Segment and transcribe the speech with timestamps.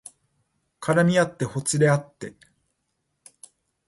[0.79, 2.33] 絡みあってほつれあって